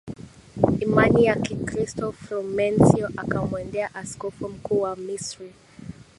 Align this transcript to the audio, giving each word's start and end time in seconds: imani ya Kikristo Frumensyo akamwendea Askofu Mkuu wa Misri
imani 0.85 1.23
ya 1.25 1.35
Kikristo 1.35 2.11
Frumensyo 2.11 3.07
akamwendea 3.17 3.95
Askofu 3.95 4.49
Mkuu 4.49 4.81
wa 4.81 4.95
Misri 4.95 5.53